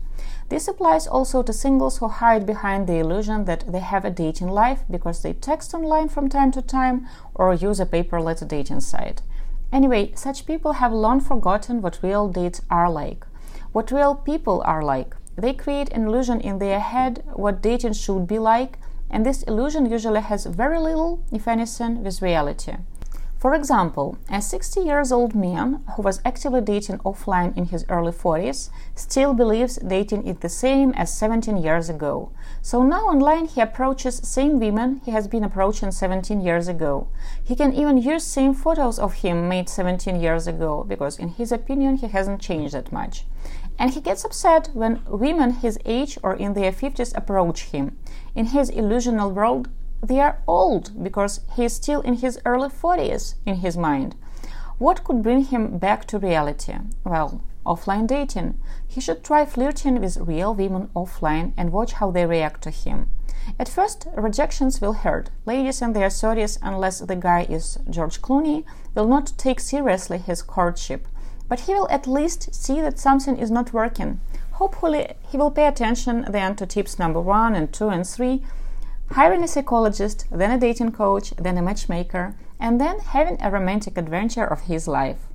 This 0.50 0.68
applies 0.68 1.06
also 1.06 1.42
to 1.42 1.52
singles 1.52 1.96
who 1.96 2.08
hide 2.08 2.44
behind 2.44 2.86
the 2.86 2.98
illusion 2.98 3.46
that 3.46 3.72
they 3.72 3.80
have 3.80 4.04
a 4.04 4.10
dating 4.10 4.48
life 4.48 4.82
because 4.90 5.22
they 5.22 5.32
text 5.32 5.72
online 5.72 6.10
from 6.10 6.28
time 6.28 6.52
to 6.52 6.60
time 6.60 7.08
or 7.34 7.54
use 7.54 7.80
a 7.80 7.86
pay-per-letter 7.86 8.44
dating 8.44 8.80
site. 8.80 9.22
Anyway, 9.72 10.12
such 10.14 10.46
people 10.46 10.74
have 10.74 10.92
long 10.92 11.20
forgotten 11.20 11.80
what 11.80 12.00
real 12.02 12.28
dates 12.28 12.60
are 12.70 12.90
like, 12.90 13.24
what 13.72 13.90
real 13.90 14.14
people 14.14 14.62
are 14.64 14.82
like. 14.82 15.14
They 15.36 15.52
create 15.52 15.90
an 15.90 16.06
illusion 16.06 16.40
in 16.40 16.58
their 16.58 16.80
head 16.80 17.24
what 17.32 17.62
dating 17.62 17.94
should 17.94 18.26
be 18.26 18.38
like, 18.38 18.78
and 19.10 19.24
this 19.24 19.42
illusion 19.44 19.86
usually 19.86 20.20
has 20.20 20.46
very 20.46 20.78
little, 20.78 21.24
if 21.32 21.48
anything, 21.48 22.02
with 22.02 22.22
reality. 22.22 22.74
For 23.40 23.54
example, 23.54 24.18
a 24.30 24.42
60 24.42 24.80
years 24.80 25.10
old 25.10 25.34
man 25.34 25.82
who 25.96 26.02
was 26.02 26.20
actively 26.26 26.60
dating 26.60 26.98
offline 26.98 27.56
in 27.56 27.64
his 27.64 27.86
early 27.88 28.12
40s 28.12 28.68
still 28.94 29.32
believes 29.32 29.76
dating 29.76 30.26
is 30.26 30.36
the 30.40 30.50
same 30.50 30.92
as 30.92 31.16
17 31.16 31.56
years 31.56 31.88
ago. 31.88 32.32
So 32.60 32.82
now 32.82 33.06
online 33.06 33.46
he 33.46 33.62
approaches 33.62 34.20
same 34.28 34.60
women 34.60 35.00
he 35.06 35.12
has 35.12 35.26
been 35.26 35.42
approaching 35.42 35.90
17 35.90 36.42
years 36.42 36.68
ago. 36.68 37.08
He 37.42 37.56
can 37.56 37.72
even 37.72 37.96
use 37.96 38.24
same 38.24 38.52
photos 38.52 38.98
of 38.98 39.14
him 39.14 39.48
made 39.48 39.70
17 39.70 40.20
years 40.20 40.46
ago 40.46 40.84
because 40.86 41.18
in 41.18 41.28
his 41.30 41.50
opinion 41.50 41.96
he 41.96 42.08
hasn't 42.08 42.42
changed 42.42 42.74
that 42.74 42.92
much. 42.92 43.24
And 43.80 43.94
he 43.94 44.00
gets 44.02 44.26
upset 44.26 44.68
when 44.74 45.00
women 45.08 45.52
his 45.54 45.78
age 45.86 46.18
or 46.22 46.34
in 46.34 46.52
their 46.52 46.70
50s 46.70 47.16
approach 47.16 47.70
him. 47.70 47.96
In 48.34 48.46
his 48.46 48.70
illusional 48.70 49.32
world, 49.32 49.70
they 50.02 50.20
are 50.20 50.42
old 50.46 51.02
because 51.02 51.40
he 51.56 51.64
is 51.64 51.72
still 51.72 52.02
in 52.02 52.14
his 52.14 52.38
early 52.44 52.68
40s 52.68 53.36
in 53.46 53.56
his 53.56 53.78
mind. 53.78 54.16
What 54.76 55.02
could 55.02 55.22
bring 55.22 55.44
him 55.44 55.78
back 55.78 56.04
to 56.08 56.18
reality? 56.18 56.74
Well, 57.04 57.42
offline 57.64 58.06
dating. 58.06 58.60
He 58.86 59.00
should 59.00 59.24
try 59.24 59.46
flirting 59.46 59.98
with 59.98 60.18
real 60.18 60.54
women 60.54 60.90
offline 60.94 61.54
and 61.56 61.72
watch 61.72 61.94
how 61.94 62.10
they 62.10 62.26
react 62.26 62.62
to 62.64 62.70
him. 62.70 63.08
At 63.58 63.70
first, 63.70 64.06
rejections 64.14 64.82
will 64.82 64.92
hurt. 64.92 65.30
Ladies 65.46 65.80
in 65.80 65.94
their 65.94 66.08
30s, 66.08 66.58
unless 66.60 66.98
the 66.98 67.16
guy 67.16 67.46
is 67.48 67.78
George 67.88 68.20
Clooney, 68.20 68.64
will 68.94 69.06
not 69.06 69.32
take 69.38 69.58
seriously 69.58 70.18
his 70.18 70.42
courtship. 70.42 71.08
But 71.50 71.60
he 71.60 71.74
will 71.74 71.88
at 71.90 72.06
least 72.06 72.54
see 72.54 72.80
that 72.80 72.98
something 72.98 73.36
is 73.36 73.50
not 73.50 73.74
working. 73.74 74.20
Hopefully, 74.52 75.08
he 75.30 75.36
will 75.36 75.50
pay 75.50 75.66
attention 75.66 76.24
then 76.30 76.56
to 76.56 76.64
tips 76.64 76.98
number 76.98 77.20
one 77.20 77.54
and 77.54 77.70
two 77.70 77.88
and 77.88 78.06
three 78.06 78.42
hiring 79.12 79.42
a 79.42 79.48
psychologist, 79.48 80.26
then 80.30 80.52
a 80.52 80.58
dating 80.58 80.92
coach, 80.92 81.30
then 81.36 81.58
a 81.58 81.62
matchmaker, 81.62 82.36
and 82.60 82.80
then 82.80 83.00
having 83.00 83.36
a 83.40 83.50
romantic 83.50 83.98
adventure 83.98 84.44
of 84.44 84.62
his 84.62 84.86
life. 84.86 85.26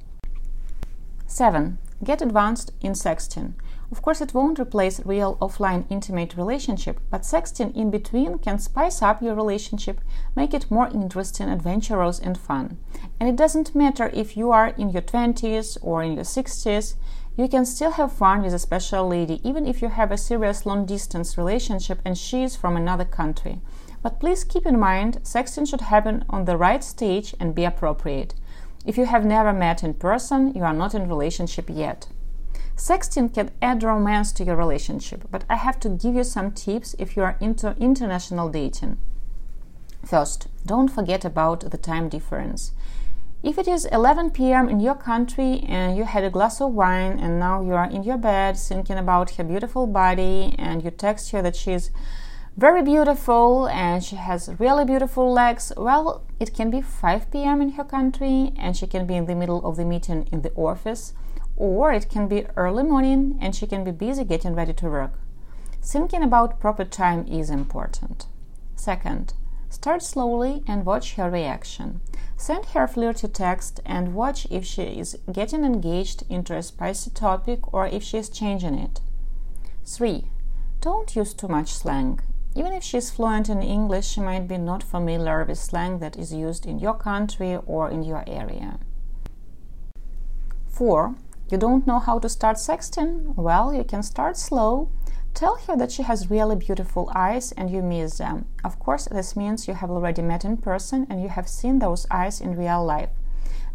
7. 1.28 1.78
Get 2.04 2.22
advanced 2.22 2.72
in 2.80 2.94
sexting. 2.94 3.54
Of 3.92 4.02
course, 4.02 4.20
it 4.20 4.34
won't 4.34 4.60
replace 4.60 5.06
real 5.06 5.38
offline 5.38 5.86
intimate 5.90 6.36
relationship, 6.36 7.00
but 7.12 7.22
sexting 7.22 7.76
in 7.76 7.92
between 7.92 8.40
can 8.40 8.58
spice 8.58 9.02
up 9.02 9.22
your 9.22 9.36
relationship, 9.36 10.02
make 10.36 10.54
it 10.54 10.72
more 10.72 10.88
interesting, 10.88 11.50
adventurous, 11.50 12.20
and 12.20 12.38
fun. 12.38 12.78
And 13.20 13.30
it 13.30 13.36
doesn't 13.36 13.76
matter 13.76 14.10
if 14.14 14.36
you 14.36 14.52
are 14.52 14.70
in 14.70 14.90
your 14.90 15.04
20s 15.04 15.78
or 15.82 16.02
in 16.02 16.14
your 16.14 16.24
60s, 16.24 16.96
you 17.38 17.48
can 17.48 17.66
still 17.66 17.92
have 17.92 18.14
fun 18.14 18.42
with 18.42 18.54
a 18.54 18.60
special 18.60 19.08
lady, 19.08 19.42
even 19.48 19.68
if 19.68 19.82
you 19.82 19.90
have 19.90 20.12
a 20.12 20.18
serious 20.18 20.66
long 20.66 20.86
distance 20.86 21.38
relationship 21.38 22.00
and 22.06 22.18
she 22.18 22.44
is 22.44 22.56
from 22.56 22.76
another 22.78 23.06
country. 23.06 23.62
But 24.02 24.20
please 24.20 24.44
keep 24.44 24.66
in 24.66 24.80
mind, 24.80 25.20
sexting 25.24 25.68
should 25.70 25.82
happen 25.82 26.26
on 26.30 26.46
the 26.46 26.58
right 26.58 26.84
stage 26.84 27.36
and 27.40 27.54
be 27.54 27.66
appropriate. 27.66 28.36
If 28.86 28.98
you 28.98 29.06
have 29.06 29.26
never 29.26 29.52
met 29.52 29.84
in 29.84 29.96
person, 29.96 30.54
you 30.54 30.64
are 30.64 30.74
not 30.74 30.96
in 30.96 31.10
relationship 31.10 31.70
yet. 31.70 32.08
Sexting 32.76 33.34
can 33.34 33.52
add 33.62 33.84
romance 33.84 34.34
to 34.34 34.44
your 34.44 34.58
relationship, 34.58 35.26
but 35.32 35.46
I 35.50 35.56
have 35.56 35.80
to 35.80 35.90
give 35.90 36.16
you 36.16 36.26
some 36.26 36.52
tips 36.52 36.94
if 37.00 37.16
you 37.16 37.24
are 37.24 37.38
into 37.40 37.76
international 37.80 38.50
dating. 38.50 38.98
First, 40.04 40.48
don't 40.66 40.90
forget 40.90 41.24
about 41.24 41.72
the 41.72 41.78
time 41.78 42.10
difference. 42.10 42.74
If 43.42 43.58
it 43.58 43.68
is 43.68 43.86
11 43.86 44.32
p.m. 44.32 44.68
in 44.68 44.80
your 44.80 44.96
country 44.96 45.60
and 45.68 45.96
you 45.96 46.04
had 46.04 46.24
a 46.24 46.30
glass 46.30 46.60
of 46.60 46.74
wine 46.74 47.20
and 47.20 47.40
now 47.40 47.62
you 47.62 47.74
are 47.74 47.90
in 47.90 48.04
your 48.04 48.18
bed 48.18 48.58
thinking 48.58 48.98
about 48.98 49.32
her 49.32 49.44
beautiful 49.44 49.88
body 49.88 50.56
and 50.58 50.84
you 50.84 50.92
text 50.92 51.32
her 51.32 51.42
that 51.44 51.56
she's 51.56 51.92
very 52.58 52.82
beautiful 52.82 53.68
and 53.68 54.04
she 54.04 54.16
has 54.16 54.50
really 54.60 54.84
beautiful 54.84 55.32
legs, 55.32 55.72
well, 55.78 56.24
it 56.40 56.54
can 56.54 56.70
be 56.70 56.82
5 56.82 57.32
p.m. 57.32 57.62
in 57.62 57.72
her 57.72 57.84
country 57.84 58.52
and 58.58 58.76
she 58.76 58.88
can 58.88 59.06
be 59.06 59.16
in 59.16 59.28
the 59.28 59.36
middle 59.36 59.66
of 59.66 59.76
the 59.76 59.86
meeting 59.86 60.28
in 60.32 60.42
the 60.42 60.52
office, 60.54 61.14
or 61.58 61.92
it 61.92 62.10
can 62.10 62.28
be 62.28 62.48
early 62.56 62.84
morning 62.84 63.38
and 63.42 63.56
she 63.56 63.68
can 63.68 63.84
be 63.84 63.92
busy 63.92 64.24
getting 64.24 64.56
ready 64.56 64.74
to 64.74 64.90
work. 64.90 65.20
Thinking 65.82 66.24
about 66.24 66.60
proper 66.60 66.86
time 66.86 67.28
is 67.28 67.50
important. 67.50 68.28
Second, 68.76 69.34
Start 69.76 70.02
slowly 70.02 70.64
and 70.68 70.86
watch 70.86 71.16
her 71.16 71.30
reaction. 71.30 72.00
Send 72.38 72.68
her 72.68 72.88
flirty 72.88 73.28
text 73.28 73.82
and 73.86 74.16
watch 74.16 74.48
if 74.50 74.64
she 74.64 74.84
is 74.84 75.18
getting 75.30 75.66
engaged 75.66 76.24
into 76.30 76.56
a 76.56 76.64
spicy 76.64 77.10
topic 77.10 77.74
or 77.74 77.86
if 77.86 78.02
she 78.02 78.18
is 78.18 78.30
changing 78.30 78.76
it. 78.76 79.02
3. 79.86 80.32
Don't 80.80 81.14
use 81.14 81.34
too 81.34 81.50
much 81.50 81.74
slang. 81.74 82.22
Even 82.56 82.72
if 82.72 82.84
she 82.84 82.98
is 82.98 83.12
fluent 83.12 83.50
in 83.50 83.62
English, 83.62 84.08
she 84.08 84.22
might 84.22 84.48
be 84.48 84.58
not 84.58 84.82
familiar 84.82 85.44
with 85.44 85.58
slang 85.58 86.00
that 86.00 86.16
is 86.16 86.34
used 86.34 86.66
in 86.66 86.80
your 86.80 86.94
country 86.94 87.58
or 87.66 87.90
in 87.90 88.02
your 88.02 88.24
area. 88.28 88.80
4. 90.70 91.16
You 91.50 91.58
don't 91.58 91.86
know 91.86 92.00
how 92.00 92.20
to 92.20 92.30
start 92.30 92.58
sexting? 92.58 93.36
Well, 93.36 93.74
you 93.74 93.84
can 93.84 94.04
start 94.04 94.38
slow 94.38 94.90
Tell 95.36 95.58
her 95.68 95.76
that 95.76 95.92
she 95.92 96.04
has 96.04 96.30
really 96.32 96.56
beautiful 96.56 97.12
eyes 97.14 97.52
and 97.52 97.70
you 97.70 97.82
miss 97.82 98.20
them. 98.20 98.46
Of 98.64 98.80
course, 98.80 99.04
this 99.12 99.36
means 99.36 99.68
you 99.68 99.74
have 99.74 99.92
already 99.92 100.22
met 100.22 100.46
in 100.46 100.56
person 100.56 101.06
and 101.10 101.22
you 101.22 101.28
have 101.28 101.50
seen 101.50 101.80
those 101.80 102.08
eyes 102.10 102.40
in 102.40 102.56
real 102.56 102.86
life. 102.86 103.10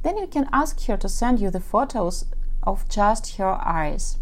Then 0.03 0.17
you 0.17 0.27
can 0.27 0.49
ask 0.55 0.83
her 0.87 0.97
to 0.97 1.07
send 1.07 1.39
you 1.39 1.50
the 1.50 1.61
photos 1.61 2.25
of 2.62 2.89
just 2.89 3.37
her 3.37 3.61
eyes. 3.62 4.17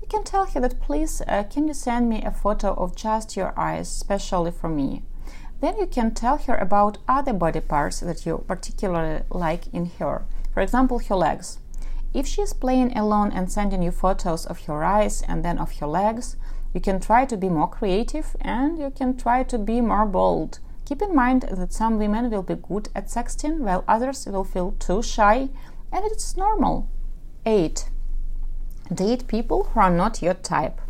You 0.00 0.06
can 0.06 0.22
tell 0.22 0.46
her 0.46 0.60
that 0.60 0.80
please 0.80 1.20
uh, 1.26 1.42
can 1.50 1.66
you 1.66 1.74
send 1.74 2.08
me 2.08 2.22
a 2.22 2.30
photo 2.30 2.72
of 2.74 2.94
just 2.94 3.36
your 3.36 3.52
eyes, 3.58 3.88
especially 3.88 4.52
for 4.52 4.68
me. 4.68 5.02
Then 5.60 5.76
you 5.78 5.86
can 5.86 6.14
tell 6.14 6.36
her 6.36 6.56
about 6.56 6.98
other 7.08 7.32
body 7.32 7.60
parts 7.60 7.98
that 7.98 8.24
you 8.24 8.44
particularly 8.46 9.24
like 9.28 9.66
in 9.74 9.86
her. 9.98 10.24
For 10.54 10.60
example, 10.60 11.00
her 11.00 11.16
legs. 11.16 11.58
If 12.16 12.26
she 12.26 12.40
is 12.40 12.54
playing 12.54 12.96
alone 12.96 13.30
and 13.30 13.52
sending 13.52 13.82
you 13.82 13.90
photos 13.90 14.46
of 14.46 14.64
her 14.64 14.82
eyes 14.82 15.22
and 15.28 15.44
then 15.44 15.58
of 15.58 15.70
her 15.80 15.86
legs, 15.86 16.36
you 16.72 16.80
can 16.80 16.98
try 16.98 17.26
to 17.26 17.36
be 17.36 17.50
more 17.50 17.68
creative 17.68 18.34
and 18.40 18.78
you 18.78 18.90
can 18.90 19.18
try 19.18 19.42
to 19.42 19.58
be 19.58 19.82
more 19.82 20.06
bold. 20.06 20.58
Keep 20.86 21.02
in 21.02 21.14
mind 21.14 21.42
that 21.42 21.74
some 21.74 21.98
women 21.98 22.30
will 22.30 22.42
be 22.42 22.54
good 22.54 22.88
at 22.94 23.08
sexting 23.08 23.58
while 23.58 23.84
others 23.86 24.24
will 24.24 24.44
feel 24.44 24.74
too 24.78 25.02
shy, 25.02 25.50
and 25.92 26.06
it's 26.06 26.38
normal. 26.38 26.88
8. 27.44 27.90
Date 28.94 29.28
people 29.28 29.64
who 29.64 29.80
are 29.80 29.90
not 29.90 30.22
your 30.22 30.32
type. 30.32 30.80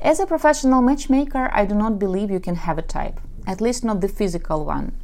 As 0.00 0.18
a 0.18 0.26
professional 0.26 0.82
matchmaker, 0.82 1.48
I 1.52 1.66
do 1.66 1.76
not 1.76 2.00
believe 2.00 2.32
you 2.32 2.40
can 2.40 2.56
have 2.56 2.78
a 2.78 2.82
type, 2.82 3.20
at 3.46 3.60
least 3.60 3.84
not 3.84 4.00
the 4.00 4.08
physical 4.08 4.64
one. 4.64 4.98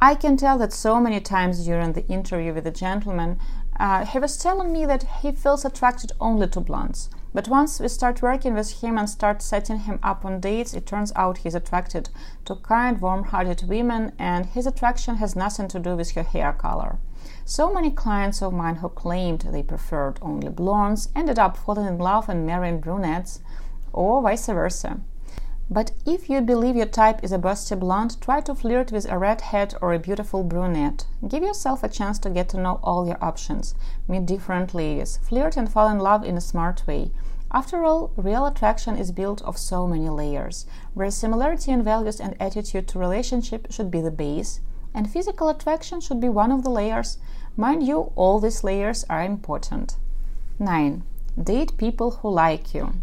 I 0.00 0.14
can 0.14 0.36
tell 0.36 0.58
that 0.58 0.74
so 0.74 1.00
many 1.00 1.20
times 1.20 1.64
during 1.64 1.92
the 1.92 2.06
interview 2.06 2.52
with 2.52 2.66
a 2.66 2.70
gentleman, 2.70 3.38
uh, 3.78 4.04
he 4.04 4.18
was 4.18 4.36
telling 4.38 4.72
me 4.72 4.86
that 4.86 5.04
he 5.22 5.32
feels 5.32 5.64
attracted 5.64 6.12
only 6.20 6.48
to 6.48 6.60
blondes. 6.60 7.10
But 7.34 7.48
once 7.48 7.80
we 7.80 7.88
start 7.88 8.22
working 8.22 8.54
with 8.54 8.80
him 8.80 8.96
and 8.96 9.10
start 9.10 9.42
setting 9.42 9.80
him 9.80 9.98
up 10.02 10.24
on 10.24 10.40
dates, 10.40 10.72
it 10.72 10.86
turns 10.86 11.12
out 11.14 11.38
he's 11.38 11.54
attracted 11.54 12.08
to 12.46 12.56
kind, 12.56 12.98
warm 13.00 13.24
hearted 13.24 13.68
women, 13.68 14.12
and 14.18 14.46
his 14.46 14.66
attraction 14.66 15.16
has 15.16 15.36
nothing 15.36 15.68
to 15.68 15.78
do 15.78 15.96
with 15.96 16.12
her 16.12 16.22
hair 16.22 16.54
color. 16.54 16.98
So 17.44 17.72
many 17.72 17.90
clients 17.90 18.40
of 18.40 18.54
mine 18.54 18.76
who 18.76 18.88
claimed 18.88 19.40
they 19.40 19.62
preferred 19.62 20.18
only 20.22 20.48
blondes 20.48 21.10
ended 21.14 21.38
up 21.38 21.56
falling 21.56 21.86
in 21.86 21.98
love 21.98 22.28
and 22.28 22.46
marrying 22.46 22.80
brunettes, 22.80 23.40
or 23.92 24.22
vice 24.22 24.46
versa. 24.46 25.00
But 25.68 25.90
if 26.06 26.30
you 26.30 26.40
believe 26.42 26.76
your 26.76 26.86
type 26.86 27.24
is 27.24 27.32
a 27.32 27.38
busty 27.38 27.78
blonde, 27.78 28.20
try 28.20 28.40
to 28.42 28.54
flirt 28.54 28.92
with 28.92 29.10
a 29.10 29.18
redhead 29.18 29.74
or 29.82 29.92
a 29.92 29.98
beautiful 29.98 30.44
brunette. 30.44 31.06
Give 31.26 31.42
yourself 31.42 31.82
a 31.82 31.88
chance 31.88 32.20
to 32.20 32.30
get 32.30 32.48
to 32.50 32.60
know 32.60 32.78
all 32.84 33.06
your 33.08 33.18
options, 33.20 33.74
meet 34.06 34.26
different 34.26 34.74
ladies, 34.74 35.16
flirt 35.16 35.56
and 35.56 35.68
fall 35.70 35.88
in 35.88 35.98
love 35.98 36.24
in 36.24 36.36
a 36.36 36.40
smart 36.40 36.86
way. 36.86 37.10
After 37.50 37.84
all, 37.84 38.12
real 38.16 38.46
attraction 38.46 38.96
is 38.96 39.10
built 39.10 39.42
of 39.42 39.58
so 39.58 39.88
many 39.88 40.08
layers, 40.08 40.66
where 40.94 41.10
similarity 41.10 41.72
in 41.72 41.82
values 41.82 42.20
and 42.20 42.36
attitude 42.40 42.86
to 42.88 43.00
relationship 43.00 43.72
should 43.72 43.90
be 43.90 44.00
the 44.00 44.12
base, 44.12 44.60
and 44.94 45.10
physical 45.10 45.48
attraction 45.48 46.00
should 46.00 46.20
be 46.20 46.28
one 46.28 46.52
of 46.52 46.62
the 46.62 46.70
layers. 46.70 47.18
Mind 47.56 47.82
you, 47.84 48.12
all 48.14 48.38
these 48.38 48.62
layers 48.62 49.04
are 49.10 49.22
important. 49.22 49.96
9. 50.60 51.02
Date 51.42 51.76
people 51.76 52.12
who 52.12 52.30
like 52.30 52.72
you. 52.72 52.94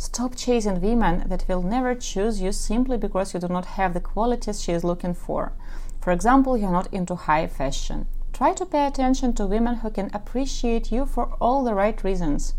Stop 0.00 0.36
chasing 0.36 0.80
women 0.80 1.24
that 1.28 1.44
will 1.48 1.60
never 1.60 1.92
choose 1.92 2.40
you 2.40 2.52
simply 2.52 2.96
because 2.96 3.34
you 3.34 3.40
do 3.40 3.48
not 3.48 3.64
have 3.64 3.94
the 3.94 4.00
qualities 4.00 4.62
she 4.62 4.70
is 4.70 4.84
looking 4.84 5.12
for. 5.12 5.52
For 6.00 6.12
example, 6.12 6.56
you're 6.56 6.70
not 6.70 6.86
into 6.94 7.16
high 7.16 7.48
fashion. 7.48 8.06
Try 8.32 8.52
to 8.52 8.64
pay 8.64 8.86
attention 8.86 9.32
to 9.34 9.46
women 9.46 9.74
who 9.74 9.90
can 9.90 10.12
appreciate 10.14 10.92
you 10.92 11.04
for 11.04 11.34
all 11.40 11.64
the 11.64 11.74
right 11.74 12.02
reasons. 12.04 12.54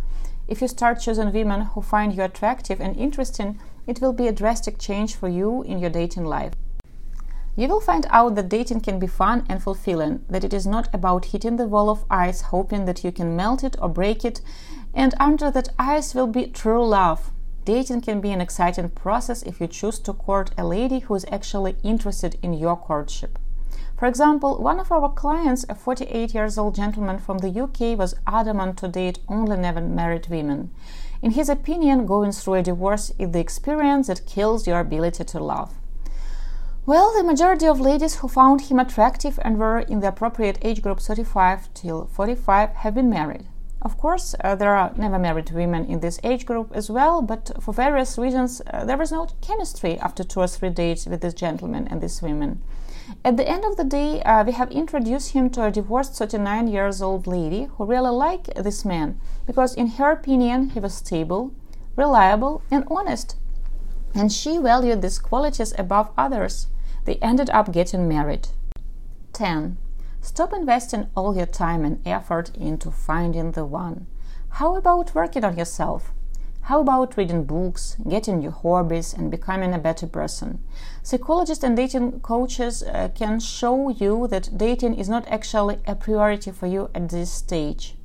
If 0.49 0.61
you 0.61 0.67
start 0.67 0.99
choosing 0.99 1.31
women 1.31 1.61
who 1.61 1.81
find 1.81 2.13
you 2.13 2.23
attractive 2.23 2.81
and 2.81 2.97
interesting, 2.97 3.57
it 3.87 4.01
will 4.01 4.11
be 4.11 4.27
a 4.27 4.33
drastic 4.33 4.77
change 4.77 5.15
for 5.15 5.29
you 5.29 5.63
in 5.63 5.79
your 5.79 5.89
dating 5.89 6.25
life. 6.25 6.51
You 7.55 7.69
will 7.69 7.81
find 7.81 8.05
out 8.09 8.35
that 8.35 8.49
dating 8.49 8.81
can 8.81 8.99
be 8.99 9.07
fun 9.07 9.45
and 9.47 9.63
fulfilling, 9.63 10.25
that 10.29 10.43
it 10.43 10.53
is 10.53 10.67
not 10.67 10.93
about 10.93 11.25
hitting 11.25 11.55
the 11.55 11.67
wall 11.67 11.89
of 11.89 12.03
ice 12.09 12.41
hoping 12.41 12.83
that 12.83 13.03
you 13.05 13.13
can 13.13 13.35
melt 13.35 13.63
it 13.63 13.77
or 13.81 13.87
break 13.87 14.25
it, 14.25 14.41
and 14.93 15.13
under 15.19 15.51
that 15.51 15.69
ice 15.77 16.13
will 16.13 16.27
be 16.27 16.47
true 16.47 16.85
love. 16.85 17.31
Dating 17.65 18.01
can 18.01 18.21
be 18.21 18.31
an 18.31 18.41
exciting 18.41 18.89
process 18.89 19.43
if 19.43 19.61
you 19.61 19.67
choose 19.67 19.99
to 19.99 20.13
court 20.13 20.51
a 20.57 20.65
lady 20.65 20.99
who 20.99 21.15
is 21.15 21.25
actually 21.31 21.75
interested 21.83 22.37
in 22.41 22.53
your 22.53 22.75
courtship. 22.75 23.37
For 23.99 24.07
example, 24.07 24.57
one 24.57 24.79
of 24.79 24.91
our 24.91 25.11
clients, 25.11 25.65
a 25.67 25.75
48 25.75 26.33
years 26.33 26.57
old 26.57 26.73
gentleman 26.75 27.19
from 27.19 27.39
the 27.39 27.49
UK, 27.49 27.97
was 27.97 28.15
adamant 28.25 28.77
to 28.77 28.87
date 28.87 29.19
only 29.27 29.57
never 29.57 29.81
married 29.81 30.27
women. 30.29 30.71
In 31.21 31.31
his 31.31 31.49
opinion, 31.49 32.05
going 32.05 32.31
through 32.31 32.55
a 32.55 32.63
divorce 32.63 33.11
is 33.19 33.31
the 33.31 33.39
experience 33.39 34.07
that 34.07 34.25
kills 34.25 34.65
your 34.65 34.79
ability 34.79 35.25
to 35.25 35.39
love. 35.39 35.73
Well, 36.85 37.13
the 37.13 37.23
majority 37.23 37.67
of 37.67 37.81
ladies 37.81 38.15
who 38.15 38.29
found 38.29 38.61
him 38.61 38.79
attractive 38.79 39.37
and 39.43 39.59
were 39.59 39.79
in 39.79 39.99
the 39.99 40.07
appropriate 40.07 40.57
age 40.61 40.81
group 40.81 41.01
35 41.01 41.73
till 41.73 42.07
45 42.07 42.69
have 42.69 42.95
been 42.95 43.09
married. 43.09 43.45
Of 43.81 43.97
course, 43.97 44.35
uh, 44.43 44.55
there 44.55 44.75
are 44.75 44.91
never 44.97 45.17
married 45.17 45.51
women 45.51 45.85
in 45.85 46.01
this 46.01 46.19
age 46.21 46.45
group 46.45 46.71
as 46.73 46.89
well, 46.89 47.21
but 47.21 47.51
for 47.61 47.73
various 47.73 48.17
reasons, 48.17 48.61
uh, 48.67 48.83
there 48.83 48.97
was 48.97 49.11
no 49.11 49.27
chemistry 49.39 49.97
after 49.99 50.23
two 50.23 50.41
or 50.41 50.47
three 50.47 50.69
dates 50.69 51.05
with 51.05 51.21
this 51.21 51.33
gentleman 51.33 51.87
and 51.87 52.01
these 52.01 52.21
women. 52.21 52.61
At 53.23 53.37
the 53.37 53.47
end 53.47 53.63
of 53.63 53.77
the 53.77 53.85
day, 53.85 54.21
uh, 54.23 54.43
we 54.43 54.51
have 54.51 54.69
introduced 54.71 55.31
him 55.31 55.49
to 55.51 55.63
a 55.63 55.71
divorced 55.71 56.13
39 56.15 56.67
years 56.67 57.01
old 57.01 57.25
lady 57.25 57.69
who 57.77 57.85
really 57.85 58.11
liked 58.11 58.53
this 58.55 58.83
man 58.83 59.17
because, 59.45 59.73
in 59.73 59.87
her 59.87 60.11
opinion, 60.11 60.71
he 60.71 60.79
was 60.81 60.93
stable, 60.93 61.51
reliable, 61.95 62.61
and 62.69 62.85
honest. 62.91 63.37
And 64.13 64.31
she 64.31 64.57
valued 64.57 65.01
these 65.01 65.19
qualities 65.19 65.73
above 65.77 66.11
others. 66.17 66.67
They 67.05 67.15
ended 67.15 67.49
up 67.51 67.71
getting 67.71 68.09
married. 68.09 68.49
10. 69.33 69.77
Stop 70.21 70.53
investing 70.53 71.07
all 71.15 71.35
your 71.35 71.45
time 71.45 71.85
and 71.85 72.05
effort 72.05 72.55
into 72.55 72.91
finding 72.91 73.51
the 73.53 73.65
one. 73.65 74.07
How 74.49 74.75
about 74.75 75.15
working 75.15 75.45
on 75.45 75.57
yourself? 75.57 76.11
How 76.63 76.81
about 76.81 77.17
reading 77.17 77.45
books, 77.45 77.95
getting 78.07 78.39
new 78.39 78.51
hobbies, 78.51 79.13
and 79.13 79.31
becoming 79.31 79.73
a 79.73 79.79
better 79.79 80.05
person? 80.05 80.59
Psychologists 81.01 81.63
and 81.63 81.75
dating 81.75 82.19
coaches 82.19 82.83
uh, 82.83 83.09
can 83.15 83.39
show 83.39 83.89
you 83.89 84.27
that 84.27 84.57
dating 84.57 84.95
is 84.95 85.09
not 85.09 85.27
actually 85.29 85.79
a 85.87 85.95
priority 85.95 86.51
for 86.51 86.67
you 86.67 86.89
at 86.93 87.09
this 87.09 87.31
stage. 87.31 87.95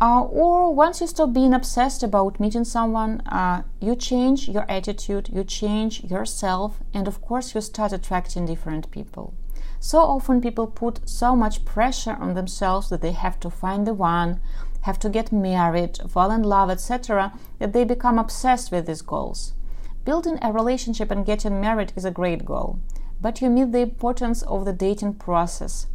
Uh, 0.00 0.22
or 0.22 0.74
once 0.74 1.00
you 1.00 1.06
stop 1.06 1.32
being 1.32 1.54
obsessed 1.54 2.02
about 2.02 2.38
meeting 2.38 2.64
someone, 2.64 3.20
uh, 3.22 3.62
you 3.80 3.96
change 3.96 4.48
your 4.48 4.70
attitude, 4.70 5.30
you 5.32 5.42
change 5.42 6.04
yourself, 6.04 6.80
and 6.92 7.08
of 7.08 7.22
course, 7.22 7.54
you 7.54 7.60
start 7.60 7.92
attracting 7.92 8.44
different 8.44 8.90
people. 8.90 9.32
So 9.80 9.98
often, 9.98 10.40
people 10.40 10.66
put 10.66 11.08
so 11.08 11.36
much 11.36 11.64
pressure 11.64 12.16
on 12.20 12.34
themselves 12.34 12.88
that 12.88 13.02
they 13.02 13.12
have 13.12 13.38
to 13.40 13.50
find 13.50 13.86
the 13.86 13.94
one, 13.94 14.40
have 14.82 14.98
to 15.00 15.08
get 15.08 15.32
married, 15.32 15.98
fall 16.08 16.30
in 16.30 16.42
love, 16.42 16.70
etc., 16.70 17.32
that 17.58 17.72
they 17.72 17.84
become 17.84 18.18
obsessed 18.18 18.70
with 18.70 18.86
these 18.86 19.02
goals. 19.02 19.54
Building 20.04 20.38
a 20.42 20.52
relationship 20.52 21.10
and 21.10 21.24
getting 21.24 21.60
married 21.60 21.92
is 21.96 22.04
a 22.04 22.10
great 22.10 22.44
goal, 22.44 22.78
but 23.20 23.40
you 23.40 23.48
miss 23.48 23.70
the 23.70 23.80
importance 23.80 24.42
of 24.42 24.64
the 24.66 24.72
dating 24.72 25.14
process. 25.14 25.86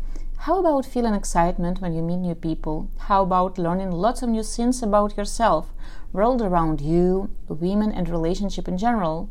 How 0.43 0.59
about 0.59 0.85
feeling 0.85 1.13
excitement 1.13 1.81
when 1.81 1.93
you 1.93 2.01
meet 2.01 2.17
new 2.17 2.33
people? 2.33 2.89
How 2.97 3.23
about 3.23 3.57
learning 3.57 3.91
lots 3.91 4.23
of 4.23 4.29
new 4.29 4.41
things 4.41 4.81
about 4.81 5.17
yourself, 5.17 5.73
world 6.13 6.41
around 6.41 6.81
you, 6.81 7.29
women 7.47 7.91
and 7.91 8.07
relationship 8.07 8.67
in 8.67 8.77
general? 8.77 9.29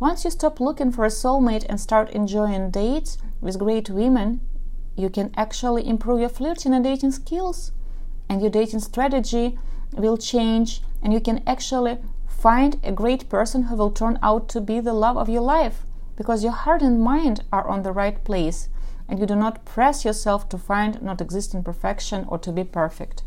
Once 0.00 0.24
you 0.24 0.30
stop 0.30 0.60
looking 0.60 0.92
for 0.92 1.04
a 1.04 1.08
soulmate 1.08 1.66
and 1.68 1.80
start 1.80 2.10
enjoying 2.10 2.70
dates 2.70 3.18
with 3.40 3.58
great 3.58 3.90
women, 3.90 4.40
you 4.94 5.10
can 5.10 5.32
actually 5.36 5.86
improve 5.86 6.20
your 6.20 6.28
flirting 6.28 6.72
and 6.72 6.84
dating 6.84 7.10
skills 7.10 7.72
and 8.28 8.40
your 8.40 8.50
dating 8.50 8.78
strategy 8.78 9.58
will 9.92 10.16
change 10.16 10.82
and 11.02 11.12
you 11.12 11.20
can 11.20 11.42
actually 11.46 11.98
find 12.28 12.78
a 12.84 12.92
great 12.92 13.28
person 13.28 13.64
who 13.64 13.74
will 13.74 13.90
turn 13.90 14.18
out 14.22 14.48
to 14.48 14.60
be 14.60 14.78
the 14.78 14.92
love 14.92 15.16
of 15.16 15.28
your 15.28 15.42
life 15.42 15.82
because 16.16 16.44
your 16.44 16.52
heart 16.52 16.82
and 16.82 17.02
mind 17.02 17.42
are 17.52 17.66
on 17.66 17.82
the 17.82 17.92
right 17.92 18.22
place 18.22 18.68
and 19.08 19.18
you 19.18 19.26
do 19.26 19.34
not 19.34 19.64
press 19.64 20.04
yourself 20.04 20.48
to 20.48 20.58
find 20.58 21.02
not 21.02 21.20
existing 21.20 21.64
perfection 21.64 22.24
or 22.28 22.38
to 22.38 22.52
be 22.52 22.62
perfect. 22.62 23.22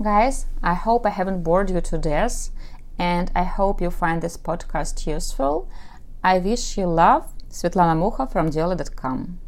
Guys, 0.00 0.46
I 0.62 0.74
hope 0.74 1.04
I 1.06 1.10
haven't 1.10 1.42
bored 1.42 1.70
you 1.70 1.80
to 1.80 1.98
death 1.98 2.50
and 2.98 3.30
I 3.34 3.44
hope 3.44 3.80
you 3.80 3.90
find 3.90 4.22
this 4.22 4.36
podcast 4.36 5.06
useful. 5.06 5.68
I 6.24 6.38
wish 6.38 6.78
you 6.78 6.86
love. 6.86 7.32
Svetlana 7.50 7.96
Mukha 7.98 8.30
from 8.30 8.50
Diolla.com. 8.50 9.41